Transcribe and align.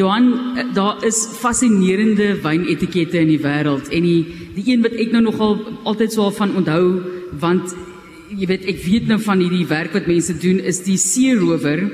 Johan, 0.00 0.56
eh, 0.56 0.64
daar 0.74 1.04
is 1.04 1.26
fascinerende 1.42 2.40
wynetikette 2.42 3.20
in 3.20 3.28
die 3.34 3.42
wêreld 3.42 3.90
en 3.92 4.06
die 4.06 4.22
die 4.56 4.64
een 4.72 4.82
wat 4.84 4.96
ek 4.96 5.12
nou 5.12 5.22
nogal 5.28 5.58
altyd 5.88 6.14
so 6.14 6.30
van 6.34 6.54
onthou 6.56 6.84
want 7.40 7.74
jy 8.30 8.48
weet 8.50 8.64
ek 8.70 8.80
weet 8.84 9.10
nou 9.10 9.18
van 9.22 9.42
hierdie 9.42 9.66
werk 9.68 9.92
wat 9.96 10.08
mense 10.10 10.34
doen 10.40 10.60
is 10.60 10.80
die 10.86 10.98
seerower. 10.98 11.84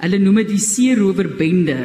Hulle 0.00 0.18
noem 0.22 0.42
dit 0.42 0.54
die 0.54 0.62
seerower 0.62 1.28
bende 1.38 1.78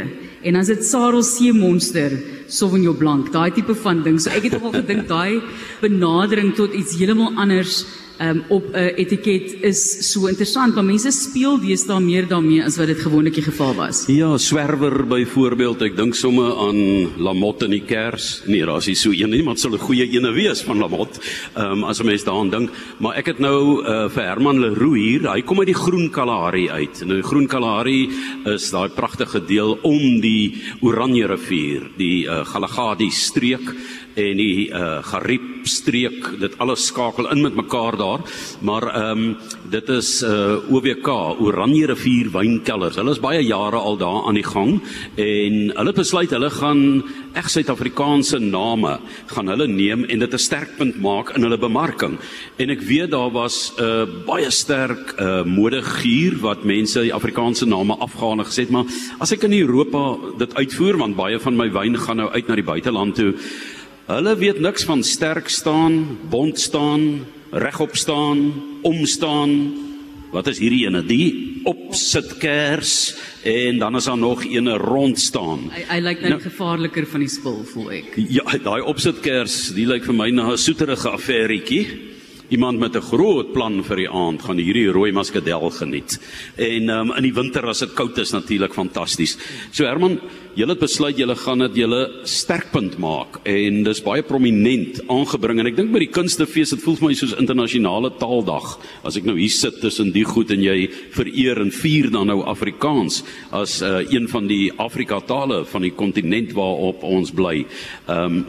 en 0.43 0.55
dan 0.55 0.63
is 0.63 0.71
dit 0.71 0.85
Sarel 0.85 1.23
see 1.23 1.51
monster 1.51 2.13
Sauvignon 2.49 2.97
Blanc, 2.97 3.27
daai 3.33 3.51
tipe 3.53 3.75
van 3.83 4.03
ding. 4.03 4.17
So 4.19 4.31
ek 4.33 4.47
het 4.47 4.55
nogal 4.57 4.79
gedink 4.79 5.07
daai 5.09 5.41
benadering 5.83 6.55
tot 6.57 6.73
iets 6.73 6.95
heeltemal 6.97 7.35
anders 7.37 7.83
um, 8.21 8.43
op 8.47 8.65
'n 8.71 8.75
uh, 8.75 8.97
etiket 8.97 9.61
is 9.61 10.11
so 10.11 10.27
interessant, 10.27 10.75
maar 10.75 10.83
mense 10.83 11.11
speel 11.11 11.59
deesdae 11.59 11.99
meer 11.99 12.27
daarmee 12.27 12.63
as 12.63 12.77
wat 12.77 12.87
dit 12.87 12.99
gewoonlik 12.99 13.33
die 13.33 13.43
geval 13.43 13.75
was. 13.75 14.05
Ja, 14.07 14.37
swerwer 14.37 15.07
byvoorbeeld, 15.07 15.81
ek 15.81 15.95
dink 15.95 16.15
sommer 16.15 16.55
aan 16.55 17.09
Lamotte 17.17 17.65
in 17.65 17.71
die 17.71 17.85
Kers. 17.85 18.41
Nee, 18.45 18.65
daar 18.65 18.77
is 18.77 18.87
nie 18.87 18.95
so 18.95 19.11
een 19.11 19.29
niemand 19.29 19.59
sal 19.59 19.71
'n 19.71 19.79
goeie 19.79 20.09
ene 20.09 20.31
wees 20.31 20.61
van 20.61 20.77
Lamotte. 20.77 21.19
Ehm 21.55 21.71
um, 21.71 21.83
as 21.83 21.99
'n 21.99 22.05
mens 22.05 22.23
daaraan 22.23 22.49
dink, 22.49 22.69
maar 22.97 23.15
ek 23.15 23.25
het 23.25 23.39
nou 23.39 23.83
uh, 23.83 24.09
vir 24.09 24.23
Herman 24.23 24.59
Leroux 24.59 24.97
hier. 24.97 25.31
Hy 25.31 25.41
kom 25.41 25.59
uit 25.59 25.67
die 25.67 25.75
Groen 25.75 26.09
Kalahari 26.09 26.69
uit. 26.69 27.01
Nou 27.05 27.15
die 27.15 27.27
Groen 27.27 27.47
Kalahari 27.47 28.09
is 28.45 28.69
daai 28.69 28.89
pragtige 29.19 29.45
deel 29.45 29.77
om 29.83 30.19
die 30.21 30.61
Oranje 30.81 31.27
rivier, 31.27 31.89
die 31.97 32.25
uh, 32.25 32.45
Galagadi 32.47 33.09
streek 33.11 33.67
en 34.19 34.39
die 34.39 34.69
uh, 34.71 35.03
Gariep 35.03 35.67
streek. 35.67 36.39
Dit 36.39 36.55
alles 36.59 36.85
skakel 36.87 37.27
in 37.31 37.41
met 37.43 37.55
mekaar 37.55 37.97
daar 37.99 38.23
maar 38.61 38.87
ehm 38.87 39.19
um, 39.19 39.37
dit 39.69 39.89
is 39.89 40.23
uh, 40.23 40.57
OWK 40.71 41.07
Oranje 41.39 41.85
rivier 41.91 42.29
wynkellers 42.33 42.95
hulle 42.97 43.11
is 43.11 43.21
baie 43.21 43.41
jare 43.43 43.77
al 43.77 43.97
daar 43.97 44.25
aan 44.27 44.39
die 44.39 44.45
gang 44.45 44.79
en 45.15 45.59
hulle 45.75 45.93
besluit 45.93 46.31
hulle 46.33 46.49
gaan 46.49 47.03
reg 47.33 47.49
Suid-Afrikaanse 47.49 48.39
name 48.39 48.99
gaan 49.27 49.47
hulle 49.47 49.67
neem 49.67 50.03
en 50.05 50.19
dit 50.19 50.33
'n 50.33 50.37
sterkpunt 50.37 51.01
maak 51.01 51.35
in 51.35 51.43
hulle 51.43 51.57
bemarking 51.57 52.17
en 52.57 52.69
ek 52.69 52.81
weet 52.81 53.11
daar 53.11 53.31
was 53.31 53.73
'n 53.77 53.83
uh, 53.83 54.05
baie 54.25 54.51
sterk 54.51 55.15
uh, 55.19 55.43
modegier 55.43 56.39
wat 56.41 56.63
mense 56.63 57.01
die 57.01 57.13
Afrikaanse 57.13 57.65
name 57.65 57.95
afgaan 57.99 58.39
en 58.39 58.45
gesê 58.45 58.65
het 58.65 58.71
maar 58.71 58.85
as 59.19 59.31
ek 59.31 59.43
in 59.43 59.53
Europa 59.53 60.17
dit 60.37 60.55
uitvoer 60.55 60.97
want 60.97 61.15
baie 61.15 61.39
van 61.39 61.55
my 61.55 61.71
wyn 61.71 61.97
gaan 61.97 62.17
nou 62.17 62.29
uit 62.29 62.47
na 62.47 62.55
die 62.55 62.63
buiteland 62.63 63.15
toe 63.15 63.33
Hulle 64.09 64.31
weet 64.41 64.57
niks 64.57 64.87
van 64.89 65.03
sterk 65.05 65.51
staan, 65.53 66.17
bond 66.29 66.59
staan, 66.59 67.27
regop 67.51 67.95
staan, 67.95 68.53
omstaan. 68.81 69.73
Wat 70.31 70.47
is 70.47 70.57
hierdie 70.57 70.87
ene? 70.87 71.03
Die 71.05 71.48
opsit 71.65 72.37
kers 72.39 73.15
en 73.43 73.79
dan 73.79 73.95
is 73.95 74.05
daar 74.05 74.17
nog 74.17 74.43
eene 74.45 74.77
rond 74.77 75.19
staan. 75.19 75.69
Hy 75.73 75.85
hy 75.89 75.99
lyk 76.03 76.21
nou, 76.21 76.39
gevaarliker 76.43 77.07
van 77.07 77.25
die 77.25 77.31
spul 77.31 77.63
voel 77.73 77.91
ek. 78.01 78.19
Ja, 78.29 78.45
daai 78.63 78.81
opsit 78.81 79.21
kers, 79.25 79.69
die 79.75 79.87
lyk 79.89 80.05
vir 80.07 80.15
my 80.15 80.29
na 80.31 80.51
'n 80.51 80.57
soeterige 80.57 81.09
affæretjie. 81.09 82.08
Iemand 82.49 82.79
met 82.79 82.95
'n 82.95 83.01
groot 83.01 83.53
plan 83.53 83.83
vir 83.83 83.95
die 83.95 84.09
aand 84.09 84.41
gaan 84.41 84.57
hierdie 84.57 84.91
rooi 84.91 85.11
maskadel 85.11 85.69
geniet. 85.69 86.19
En 86.57 86.89
um, 86.89 87.11
in 87.11 87.23
die 87.23 87.33
winter 87.33 87.67
as 87.67 87.79
dit 87.79 87.93
koud 87.93 88.17
is 88.17 88.31
natuurlik 88.31 88.73
fantasties. 88.73 89.37
So 89.71 89.85
Herman, 89.85 90.19
julle 90.55 90.73
het 90.73 90.79
besluit 90.79 91.17
julle 91.17 91.35
gaan 91.35 91.59
dit 91.59 91.75
julle 91.75 92.09
sterkpunt 92.23 92.97
maak 92.97 93.39
en 93.43 93.83
dis 93.83 94.01
baie 94.01 94.23
prominent 94.23 95.01
aangebring 95.07 95.59
en 95.59 95.67
ek 95.67 95.75
dink 95.75 95.91
by 95.91 95.99
die 95.99 96.09
kunstefees 96.11 96.73
dit 96.73 96.81
voel 96.81 96.95
vir 96.95 97.07
my 97.07 97.13
soos 97.13 97.37
internasionale 97.37 98.09
taaldag. 98.17 98.79
As 99.03 99.15
ek 99.15 99.25
nou 99.25 99.37
hier 99.37 99.53
sit 99.53 99.79
tussen 99.81 100.11
die 100.11 100.25
goed 100.25 100.49
en 100.49 100.63
jy 100.63 100.89
vereer 101.11 101.61
en 101.61 101.71
vier 101.71 102.09
dan 102.09 102.27
nou 102.27 102.41
Afrikaans 102.49 103.23
as 103.51 103.81
uh, 103.81 104.01
een 104.09 104.27
van 104.27 104.47
die 104.47 104.71
Afrika 104.77 105.19
tale 105.21 105.65
van 105.65 105.85
die 105.85 105.93
kontinent 105.93 106.53
waarop 106.53 107.03
ons 107.03 107.31
bly. 107.31 107.65
Ehm 108.07 108.25
um, 108.25 108.45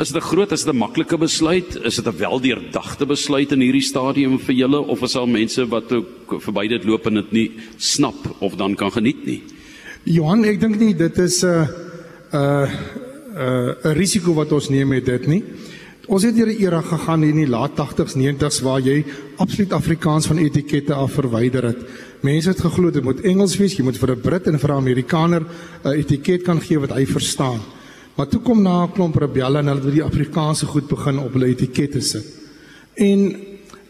Is 0.00 0.08
dit 0.08 0.16
'n 0.16 0.26
groot, 0.32 0.52
is 0.52 0.64
dit 0.64 0.72
'n 0.72 0.76
maklike 0.76 1.18
besluit? 1.18 1.76
Is 1.84 1.96
dit 1.96 2.06
'n 2.06 2.16
weldeurdagte 2.16 3.06
besluit 3.06 3.52
in 3.52 3.60
hierdie 3.60 3.84
stadium 3.84 4.38
vir 4.38 4.54
julle 4.54 4.80
of 4.80 5.02
is 5.02 5.16
al 5.16 5.26
mense 5.26 5.68
wat 5.68 5.92
ook 5.92 6.40
verby 6.40 6.68
dit 6.68 6.84
loop 6.84 7.06
en 7.06 7.14
dit 7.14 7.32
nie 7.32 7.50
snap 7.76 8.16
of 8.38 8.56
dan 8.56 8.74
kan 8.74 8.90
geniet 8.92 9.26
nie? 9.26 9.42
Johan, 10.04 10.44
ek 10.44 10.60
dink 10.60 10.78
nie 10.78 10.94
dit 10.94 11.18
is 11.18 11.44
'n 11.44 11.46
uh, 11.46 11.66
'n 12.32 12.36
uh, 12.36 12.70
'n 13.36 13.88
uh, 13.88 13.92
risiko 13.92 14.32
wat 14.32 14.52
ons 14.52 14.70
neem 14.70 14.88
met 14.88 15.04
dit 15.04 15.26
nie. 15.26 15.44
Ons 16.08 16.22
het 16.22 16.34
hierdie 16.34 16.60
era 16.60 16.80
gegaan 16.80 17.22
in 17.22 17.36
die 17.36 17.48
laat 17.48 17.76
80s, 17.76 18.16
90s 18.16 18.62
waar 18.62 18.80
jy 18.80 19.04
absoluut 19.36 19.72
Afrikaans 19.72 20.26
van 20.26 20.38
etikette 20.38 20.94
af 20.94 21.12
verwyder 21.12 21.62
het. 21.62 21.78
Mense 22.22 22.48
het 22.48 22.60
geglo 22.60 22.90
dit 22.90 23.04
moet 23.04 23.20
Engels 23.20 23.56
wees, 23.56 23.76
jy 23.76 23.84
moet 23.84 23.98
vir 23.98 24.16
'n 24.16 24.20
Brit 24.20 24.46
en 24.46 24.58
vir 24.58 24.70
'n 24.70 24.76
Amerikaner 24.76 25.44
'n 25.84 25.92
etiket 25.92 26.42
kan 26.42 26.60
gee 26.60 26.78
wat 26.78 26.92
hy 26.92 27.04
verstaan. 27.04 27.60
Maar 28.20 28.28
toe 28.28 28.42
kom 28.44 28.60
na 28.60 28.84
'n 28.84 28.92
klomp 28.92 29.16
rebelle 29.16 29.58
en 29.58 29.66
hulle 29.66 29.80
het 29.80 29.92
die 29.92 30.04
Afrikaanse 30.04 30.66
goed 30.66 30.88
begin 30.88 31.18
op 31.18 31.32
hulle 31.32 31.46
etikette 31.46 32.00
sit. 32.00 32.24
En 32.94 33.36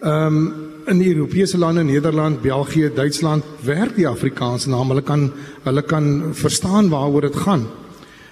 ehm 0.01 0.37
um, 0.37 0.53
in 0.87 0.99
die 0.99 1.15
Europese 1.15 1.59
lande, 1.59 1.83
Nederland, 1.83 2.43
België, 2.43 2.91
Duitsland, 2.95 3.45
werk 3.63 3.97
die 3.97 4.09
Afrikaanse 4.09 4.69
naam. 4.69 4.89
Hulle 4.89 5.03
kan 5.03 5.33
hulle 5.63 5.83
kan 5.83 6.31
verstaan 6.33 6.89
waaroor 6.89 7.21
dit 7.21 7.37
gaan. 7.37 7.67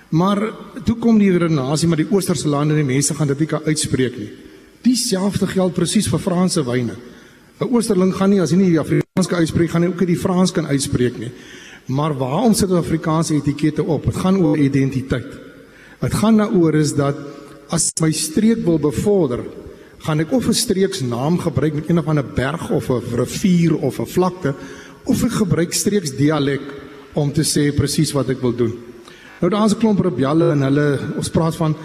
Maar 0.08 0.52
toe 0.84 0.96
kom 0.96 1.18
die 1.18 1.30
redenasie 1.30 1.88
maar 1.88 1.96
die 1.96 2.10
oosterse 2.10 2.48
lande 2.48 2.74
en 2.74 2.86
die 2.86 2.94
mense 2.94 3.14
gaan 3.14 3.26
dit 3.26 3.38
nie 3.38 3.48
kan 3.48 3.62
uitspreek 3.64 4.18
nie. 4.18 4.30
Dieselfde 4.82 5.46
geld 5.46 5.74
presies 5.74 6.08
vir 6.08 6.18
Franse 6.18 6.64
wyne. 6.64 6.94
'n 7.60 7.74
Oosterling 7.74 8.14
gaan 8.14 8.30
nie 8.30 8.40
as 8.40 8.50
hy 8.50 8.56
nie 8.56 8.70
die 8.70 8.80
Afrikaans 8.80 9.28
kan 9.28 9.38
uitspreek, 9.38 9.70
gaan 9.70 9.82
hy 9.82 9.88
ook 9.88 10.00
nie 10.00 10.14
die 10.14 10.22
Frans 10.22 10.52
kan 10.52 10.66
uitspreek 10.66 11.18
nie. 11.18 11.32
Maar 11.86 12.14
waarom 12.18 12.54
sit 12.54 12.70
Afrikaanse 12.70 13.34
etikette 13.34 13.82
op? 13.82 14.04
Dit 14.04 14.16
gaan 14.16 14.36
oor 14.36 14.56
identiteit. 14.56 15.47
Wat 15.98 16.14
gaan 16.14 16.36
daaroor 16.38 16.74
is 16.78 16.94
dat 16.94 17.16
as 17.74 17.90
my 18.00 18.12
streek 18.14 18.62
wil 18.64 18.78
bevorder, 18.78 19.42
gaan 20.06 20.20
ek 20.20 20.32
of 20.32 20.46
'n 20.46 20.54
streeksnaam 20.54 21.38
gebruik 21.38 21.74
met 21.74 21.88
een 21.88 21.98
of 21.98 22.06
ander 22.06 22.24
berg 22.24 22.70
of 22.70 22.88
'n 22.88 23.02
rivier 23.16 23.76
of 23.76 23.98
'n 23.98 24.06
vlakte 24.06 24.54
of 25.04 25.24
ek 25.24 25.32
gebruik 25.32 25.72
streeksdialek 25.72 26.62
om 27.14 27.32
te 27.32 27.42
sê 27.42 27.74
presies 27.74 28.12
wat 28.12 28.28
ek 28.28 28.40
wil 28.40 28.54
doen. 28.54 28.74
Nou 29.40 29.50
daar's 29.50 29.74
'n 29.74 29.78
klomp 29.78 30.00
rebelle 30.00 30.50
en 30.50 30.62
hulle 30.62 30.98
ons 31.16 31.30
praat 31.30 31.56
van 31.56 31.76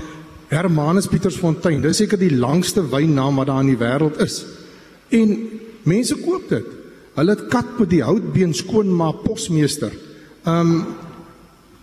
Hermanus 0.47 1.07
Pietersfontein. 1.07 1.81
Dis 1.81 1.97
seker 1.97 2.18
die 2.18 2.38
langste 2.38 2.81
wynnaam 2.81 3.35
wat 3.35 3.47
daar 3.47 3.62
in 3.62 3.75
die 3.75 3.78
wêreld 3.78 4.19
is. 4.22 4.45
En 5.09 5.50
mense 5.84 6.16
koop 6.16 6.50
dit. 6.50 6.66
Hulle 7.16 7.30
het 7.30 7.47
kat 7.47 7.80
met 7.80 7.90
die 7.90 8.03
houtbeen 8.03 8.53
skoonmaak 8.53 9.24
posmeester. 9.24 9.91
Um 10.45 10.85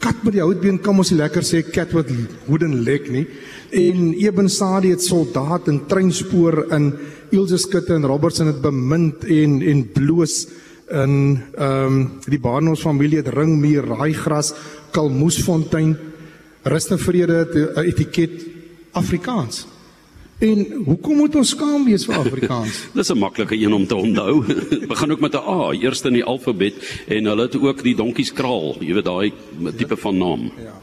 kat 0.00 0.22
met 0.24 0.34
die 0.36 0.42
houtbeen 0.42 0.80
kan 0.80 0.98
ons 0.98 1.12
lekker 1.12 1.44
sê 1.44 1.60
cat 1.66 1.92
with 1.92 2.10
wooden 2.46 2.80
leg 2.86 3.08
nie. 3.12 3.26
En 3.70 4.12
Eben 4.16 4.48
Sadie 4.48 4.94
het 4.94 5.04
soldaat 5.04 5.68
en 5.68 5.82
treinspoor 5.86 6.64
in 6.72 6.92
Ilse 7.30 7.58
Skutte 7.60 7.94
en 7.94 8.08
Robertson 8.08 8.50
het 8.50 8.62
bemind 8.64 9.24
en 9.24 9.60
en 9.62 9.84
bloos 9.92 10.46
in 10.90 11.38
ehm 11.54 11.86
um, 11.86 11.98
die 12.26 12.40
Barnard 12.40 12.80
familie 12.80 13.20
het 13.20 13.28
ringmuur, 13.30 13.86
raaigras, 13.86 14.54
kalmoesfontein, 14.90 15.96
rustige 16.62 17.04
vrede 17.04 17.32
het 17.44 17.54
'n 17.54 17.86
etiket 17.86 18.46
Afrikaans. 18.92 19.66
En 20.40 20.60
hoekom 20.86 21.16
moet 21.20 21.34
ons 21.36 21.50
skaam 21.52 21.84
wees 21.84 22.06
vir 22.08 22.16
Afrikaans? 22.16 22.76
Dis 22.96 23.10
'n 23.12 23.18
maklike 23.18 23.56
een 23.56 23.72
om 23.72 23.86
te 23.86 23.94
onthou. 23.94 24.44
Begin 24.92 25.12
ook 25.12 25.20
met 25.20 25.34
'n 25.34 25.44
A, 25.44 25.72
eerste 25.72 26.08
in 26.08 26.14
die 26.14 26.24
alfabet 26.24 26.74
en 27.08 27.24
hulle 27.24 27.42
het 27.42 27.56
ook 27.56 27.82
die 27.82 27.96
donkies 27.96 28.32
kraal, 28.32 28.76
jy 28.80 28.94
weet 28.94 29.04
daai 29.04 29.32
tipe 29.76 29.96
van 29.96 30.16
naam. 30.18 30.52
Ja. 30.56 30.80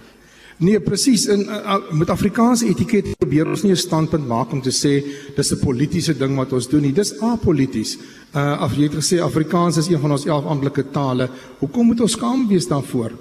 Nee, 0.57 0.79
presies. 0.79 1.25
In 1.25 1.45
uh, 1.45 1.75
met 1.91 2.09
Afrikaanse 2.09 2.65
etiket 2.65 3.17
probeer 3.17 3.47
ons 3.47 3.63
nie 3.63 3.71
'n 3.71 3.77
standpunt 3.77 4.27
maak 4.27 4.51
om 4.51 4.61
te 4.61 4.71
sê 4.71 5.03
dis 5.35 5.51
'n 5.51 5.59
politieke 5.59 6.17
ding 6.17 6.35
wat 6.35 6.53
ons 6.53 6.67
doen 6.67 6.81
nie. 6.81 6.93
Dis 6.93 7.19
apolities. 7.19 7.97
Uh 8.35 8.61
af 8.61 8.75
jy 8.75 8.83
het 8.83 8.93
gesê 8.93 9.21
Afrikaans 9.21 9.77
is 9.77 9.87
een 9.87 9.99
van 9.99 10.11
ons 10.11 10.25
11 10.25 10.45
amptelike 10.45 10.91
tale. 10.91 11.29
Hoekom 11.59 11.85
moet 11.85 12.01
ons 12.01 12.11
skaam 12.11 12.47
wees 12.47 12.67
daarvoor? 12.67 13.11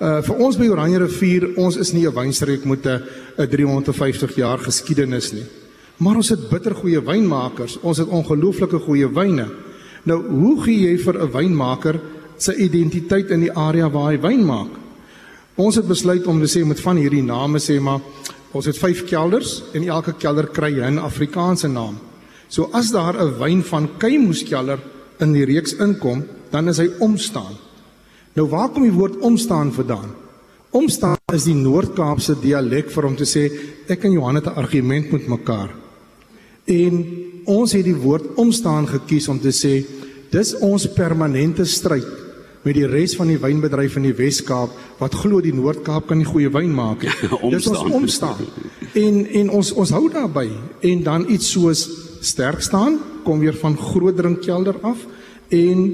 Uh 0.00 0.22
vir 0.22 0.36
ons 0.36 0.56
by 0.56 0.68
Oranje 0.68 0.98
rivier, 0.98 1.56
ons 1.56 1.76
is 1.76 1.92
nie 1.92 2.06
'n 2.06 2.14
wynstreek 2.14 2.64
met 2.64 2.86
'n 2.86 3.48
350 3.48 4.36
jaar 4.36 4.58
geskiedenis 4.58 5.32
nie. 5.32 5.63
Maar 5.96 6.16
ons 6.16 6.28
het 6.28 6.48
bittergoeie 6.50 7.02
wynmakers. 7.04 7.78
Ons 7.82 7.98
het 7.98 8.08
ongelooflike 8.08 8.78
goeie 8.78 9.08
wyne. 9.08 9.46
Nou, 10.04 10.18
hoe 10.28 10.62
gee 10.62 10.90
jy 10.90 10.98
vir 10.98 11.22
'n 11.22 11.32
wynmaker 11.32 12.00
sy 12.36 12.52
identiteit 12.52 13.30
in 13.30 13.40
die 13.40 13.52
area 13.52 13.88
waar 13.88 14.12
hy 14.12 14.20
wyn 14.20 14.44
maak? 14.44 14.68
Ons 15.56 15.76
het 15.76 15.86
besluit 15.86 16.26
om 16.26 16.40
te 16.40 16.50
sê 16.50 16.64
met 16.66 16.80
van 16.80 16.96
hierdie 16.96 17.22
name 17.22 17.58
sê 17.58 17.80
maar 17.80 18.00
ons 18.52 18.66
het 18.66 18.78
5 18.78 19.04
kelders 19.04 19.62
en 19.74 19.88
elke 19.88 20.12
kelder 20.12 20.46
kry 20.46 20.80
'n 20.80 20.98
Afrikaanse 20.98 21.68
naam. 21.68 21.98
So 22.48 22.68
as 22.72 22.90
daar 22.90 23.14
'n 23.16 23.38
wyn 23.38 23.62
van 23.62 23.88
Kuimoeskelder 23.98 24.78
in 25.20 25.32
die 25.32 25.44
reeks 25.44 25.74
inkom, 25.74 26.24
dan 26.50 26.68
is 26.68 26.78
hy 26.78 26.90
omstaan. 26.98 27.56
Nou 28.34 28.48
waar 28.48 28.68
kom 28.68 28.82
die 28.82 28.92
woord 28.92 29.18
omstaan 29.20 29.72
vandaan? 29.72 30.10
Omstaan 30.70 31.16
is 31.32 31.44
die 31.44 31.54
Noord-Kaapse 31.54 32.34
dialek 32.40 32.90
vir 32.90 33.04
om 33.04 33.16
te 33.16 33.24
sê 33.24 33.50
ek 33.88 34.04
en 34.04 34.12
Johan 34.12 34.34
het 34.34 34.46
'n 34.46 34.58
argument 34.58 35.12
met 35.12 35.28
mekaar. 35.28 35.83
En 36.64 37.00
ons 37.44 37.72
het 37.72 37.84
die 37.84 37.96
woord 37.96 38.36
omstaan 38.40 38.86
gekies 38.88 39.28
om 39.28 39.40
te 39.40 39.52
sê 39.52 39.82
dis 40.32 40.54
ons 40.64 40.86
permanente 40.96 41.64
stryd 41.68 42.06
met 42.64 42.78
die 42.78 42.86
res 42.88 43.12
van 43.18 43.28
die 43.28 43.38
wynbedryf 43.38 43.98
in 44.00 44.06
die 44.08 44.16
Wes-Kaap 44.16 44.72
wat 44.98 45.16
glo 45.20 45.42
die 45.44 45.52
Noord-Kaap 45.54 46.08
kan 46.08 46.18
nie 46.18 46.28
goeie 46.28 46.48
wyn 46.52 46.72
maak 46.74 47.02
nie. 47.04 47.12
Dis 47.52 47.68
ons 47.68 47.84
Omstaan. 47.84 47.92
omstaan. 48.00 48.36
En 48.96 49.20
en 49.42 49.52
ons 49.60 49.72
ons 49.72 49.94
hou 49.98 50.08
daarby 50.12 50.48
en 50.80 51.02
dan 51.04 51.28
iets 51.28 51.52
soos 51.52 51.84
sterk 52.24 52.64
staan 52.64 52.98
kom 53.24 53.44
weer 53.44 53.56
van 53.60 53.76
groot 53.76 54.16
drinkkelder 54.16 54.80
af 54.82 55.04
en 55.48 55.84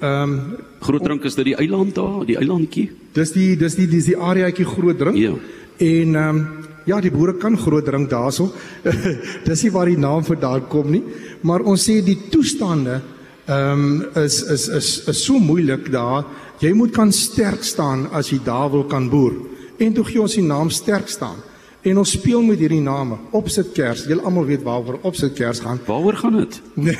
ehm 0.00 0.22
um, 0.22 0.38
Groot 0.84 1.00
drink 1.00 1.24
is 1.24 1.34
dit 1.38 1.46
die 1.48 1.54
eiland 1.56 1.94
daar, 1.96 2.26
die 2.28 2.36
eilandjie. 2.36 2.90
dis 3.16 3.30
die 3.32 3.56
dis 3.56 3.74
die 3.78 3.86
dis 3.88 4.04
die 4.10 4.16
areaatjie 4.18 4.66
groot 4.68 4.98
drink. 4.98 5.16
Ja. 5.16 5.32
En 5.78 6.14
ehm 6.14 6.36
um, 6.36 6.46
ja, 6.84 7.00
die 7.00 7.12
boere 7.12 7.36
kan 7.40 7.56
groot 7.58 7.84
drink 7.86 8.10
daarso. 8.10 8.50
dis 9.48 9.64
nie 9.64 9.72
waar 9.72 9.90
die 9.90 10.00
naam 10.00 10.24
vandaan 10.24 10.68
kom 10.68 10.90
nie, 10.92 11.02
maar 11.42 11.64
ons 11.64 11.88
sê 11.88 12.00
die 12.04 12.18
toestande 12.30 13.00
ehm 13.44 13.80
um, 13.80 14.22
is, 14.22 14.38
is 14.48 14.68
is 14.72 14.88
is 15.08 15.24
so 15.24 15.38
moeilik 15.38 15.90
daar. 15.92 16.24
Jy 16.60 16.72
moet 16.72 16.94
kan 16.96 17.10
sterk 17.12 17.64
staan 17.64 18.06
as 18.12 18.30
jy 18.32 18.38
daar 18.44 18.70
wil 18.72 18.86
kan 18.88 19.10
boer. 19.12 19.34
En 19.78 19.92
toe 19.92 20.04
gee 20.04 20.22
ons 20.22 20.36
die 20.38 20.46
naam 20.46 20.70
sterk 20.70 21.10
staan. 21.12 21.42
En 21.84 21.98
ons 22.00 22.10
speel 22.16 22.40
met 22.42 22.56
hierdie 22.58 22.80
name. 22.80 23.18
Opsit 23.36 23.74
Kers. 23.76 24.06
Julle 24.08 24.22
almal 24.24 24.46
weet 24.48 24.62
waaroor 24.64 25.02
Opsit 25.04 25.34
Kers 25.36 25.60
gaan. 25.60 25.76
Waaroor 25.84 26.16
gaan 26.16 26.38
dit? 26.40 26.60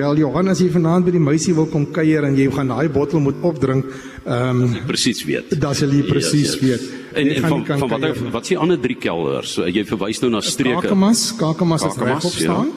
Wel 0.00 0.16
Johan, 0.20 0.50
as 0.52 0.60
jy 0.60 0.68
vanaand 0.74 1.06
by 1.08 1.14
die 1.14 1.22
meisie 1.22 1.54
wil 1.56 1.68
kom 1.72 1.86
kuier 1.96 2.26
en 2.28 2.36
jy 2.36 2.48
gaan 2.52 2.68
daai 2.68 2.90
bottel 2.92 3.22
moet 3.24 3.40
opdrink, 3.46 3.88
ehm 4.28 4.62
um, 4.66 4.74
Presies 4.88 5.22
weet. 5.24 5.54
dan 5.60 5.74
sal 5.74 5.92
jy 5.96 6.02
presies 6.08 6.52
Ja, 6.52 6.60
ja. 6.60 6.66
weet. 6.66 6.84
En, 7.18 7.28
en 7.32 7.48
van, 7.48 7.64
van 7.66 7.88
wat 7.88 8.00
kuier. 8.04 8.30
wat 8.36 8.42
is 8.44 8.52
die 8.52 8.58
ander 8.60 8.78
drie 8.84 8.98
kelders? 9.00 9.56
Jy 9.64 9.84
verwys 9.88 10.20
nou 10.20 10.30
na 10.36 10.40
streke. 10.44 10.82
Kakamas, 10.84 11.24
kakamas 11.40 11.86
is 11.88 11.94
Kakamas, 11.96 12.12
regop 12.12 12.36
staan. 12.36 12.68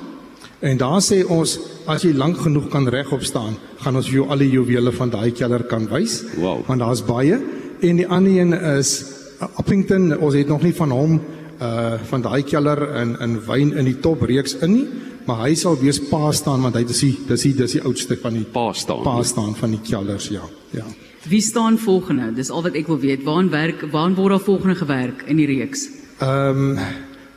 En 0.62 0.78
daar 0.78 1.02
sê 1.04 1.20
ons 1.28 1.58
as 1.92 2.04
jy 2.06 2.14
lank 2.16 2.38
genoeg 2.46 2.70
kan 2.72 2.88
regop 2.88 3.24
staan, 3.28 3.58
gaan 3.84 3.96
ons 4.00 4.08
vir 4.08 4.22
jou 4.22 4.28
al 4.32 4.40
die 4.46 4.52
juwele 4.56 4.92
van 4.96 5.10
daai 5.12 5.32
kelder 5.36 5.64
kan 5.68 5.88
wys. 5.92 6.22
Wow. 6.38 6.62
Want 6.70 6.80
daar's 6.80 7.04
baie. 7.04 7.42
En 7.82 7.98
die 8.00 8.08
ander 8.08 8.32
een 8.40 8.54
is 8.78 9.02
uh, 9.42 9.60
Uppington, 9.60 10.18
ons 10.18 10.36
het 10.36 10.48
nog 10.48 10.62
nie 10.62 10.74
van 10.74 10.92
hom 10.92 11.22
uh 11.62 12.00
van 12.10 12.22
daai 12.22 12.42
kelder 12.44 12.80
in 13.02 13.16
in 13.22 13.38
wyn 13.46 13.74
in 13.78 13.86
die 13.86 14.00
top 14.02 14.22
reeks 14.26 14.56
in 14.66 14.72
nie, 14.74 14.88
maar 15.28 15.44
hy 15.46 15.54
sal 15.56 15.78
wees 15.78 16.00
pa 16.10 16.32
staan 16.34 16.62
want 16.66 16.76
hy 16.76 16.84
dis 16.84 17.00
die 17.00 17.14
dis 17.28 17.44
die 17.46 17.54
dis 17.54 17.76
die 17.78 17.82
oudste 17.86 18.18
van 18.18 18.34
die 18.34 18.46
Pa 18.46 18.72
staan. 18.74 19.04
pa 19.04 19.22
staan 19.24 19.54
van 19.56 19.76
die 19.76 19.82
kelders, 19.86 20.30
ja. 20.34 20.42
Ja. 20.72 20.86
Wie 21.30 21.42
staan 21.42 21.78
volgende? 21.78 22.32
Dis 22.34 22.50
al 22.50 22.64
wat 22.64 22.74
ek 22.76 22.88
wil 22.88 23.00
weet. 23.00 23.24
Waaraan 23.24 23.50
werk 23.50 23.86
waaraan 23.92 24.16
word 24.16 24.34
daar 24.34 24.46
volgende 24.46 24.76
gewerk 24.76 25.22
in 25.28 25.38
die 25.38 25.46
reeks? 25.46 25.90
Ehm 26.20 26.80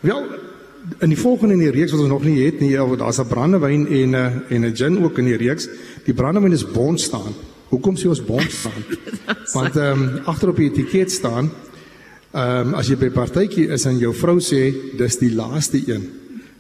wel 0.00 0.24
in 1.00 1.08
die 1.08 1.18
volgende 1.18 1.54
in 1.54 1.60
die 1.60 1.70
reeks 1.70 1.92
wat 1.92 2.00
ons 2.00 2.08
nog 2.08 2.24
nie 2.24 2.44
het 2.44 2.60
nie, 2.60 2.70
ja, 2.70 2.84
daar's 2.96 3.20
'n 3.20 3.28
brandewyn 3.28 3.86
en 3.86 4.10
'n 4.10 4.42
en 4.48 4.64
'n 4.64 4.76
gin 4.76 5.04
ook 5.04 5.18
in 5.18 5.24
die 5.24 5.36
reeks. 5.36 5.68
Die 6.04 6.14
brandewyn 6.14 6.52
is 6.52 6.64
bond 6.64 7.00
staan. 7.00 7.34
Hoekom 7.68 7.96
sê 7.96 8.08
ons 8.08 8.24
bond 8.24 8.52
staan? 8.52 8.82
Want 9.56 9.76
ehm 9.76 10.02
um, 10.02 10.20
agter 10.24 10.48
op 10.48 10.56
die 10.56 10.70
etiket 10.70 11.10
staan 11.10 11.50
ehm 12.34 12.69
um, 12.69 12.75
as 12.75 12.88
jy 12.90 12.96
by 12.98 13.10
partytjie 13.14 13.69
is 13.75 13.86
en 13.86 13.98
jou 14.02 14.12
vrou 14.12 14.40
sê 14.42 14.72
dis 14.98 15.19
die 15.20 15.31
laaste 15.34 15.78
een. 15.86 16.06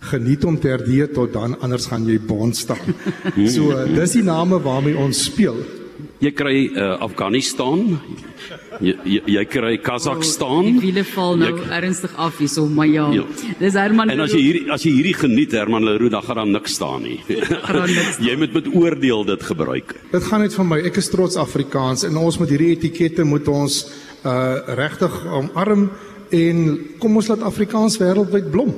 Geniet 0.04 0.44
om 0.44 0.58
te 0.60 0.68
herdeer 0.68 1.08
tot 1.16 1.32
dan 1.32 1.56
anders 1.64 1.86
gaan 1.90 2.04
jy 2.06 2.18
bond 2.20 2.56
staan. 2.56 2.94
So 3.48 3.72
uh, 3.72 3.86
dis 3.96 4.12
die 4.18 4.22
name 4.26 4.58
waarmee 4.62 4.96
ons 5.00 5.24
speel. 5.30 5.56
Jy 6.20 6.30
kry 6.36 6.54
uh, 6.76 6.94
Afghanistan. 7.04 7.98
Jy, 8.84 8.92
jy, 9.06 9.20
jy 9.34 9.44
kry 9.48 9.72
Kazakhstan. 9.82 10.66
Die 10.68 10.80
wiele 10.82 11.04
val 11.08 11.36
nou 11.40 11.50
Jy- 11.56 11.66
ernstig 11.78 12.14
af 12.20 12.38
hierso, 12.42 12.66
maar 12.68 12.86
ja. 12.90 13.08
Ja. 13.16 13.24
Dis 13.60 13.74
Herman. 13.78 14.10
En 14.12 14.20
as 14.24 14.32
jy 14.36 14.40
hierdie 14.44 14.64
as 14.74 14.84
jy 14.86 14.92
hierdie 14.98 15.16
geniet 15.18 15.52
Herman 15.56 15.84
Leroux 15.88 16.10
dan 16.12 16.22
gaan 16.26 16.40
daar 16.42 16.52
niks 16.54 16.74
staan 16.78 17.02
nie. 17.08 17.18
niks 17.28 18.18
jy 18.22 18.36
moet 18.40 18.54
met 18.60 18.70
oordeel 18.74 19.24
dit 19.32 19.42
gebruik. 19.50 19.94
Dit 20.12 20.24
gaan 20.30 20.44
net 20.44 20.54
van 20.54 20.68
my. 20.70 20.80
Ek 20.86 21.00
is 21.02 21.10
trots 21.12 21.36
Afrikaans 21.40 22.04
en 22.08 22.16
ons 22.20 22.38
met 22.42 22.50
hierdie 22.54 22.72
etikette 22.76 23.24
moet 23.24 23.48
ons 23.48 23.84
uh 24.24 24.74
regtig 24.76 25.14
omarm 25.30 25.88
en 26.34 26.58
kom 26.98 27.16
ons 27.16 27.28
laat 27.30 27.44
Afrikaans 27.46 27.98
wêreldwyd 28.00 28.50
blom. 28.50 28.74